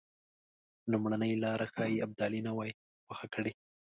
[0.91, 2.71] لومړۍ لاره ښایي ابدالي نه وای
[3.05, 3.51] خوښه کړې.